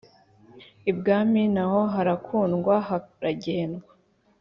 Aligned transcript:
Ibwami 0.91 1.41
na 1.53 1.63
ho 1.71 1.81
harakundwa 1.93 2.75
haragendwa. 2.87 3.89